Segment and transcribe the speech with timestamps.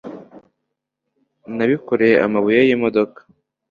[1.55, 3.19] nabikoreye amabuye yi modoka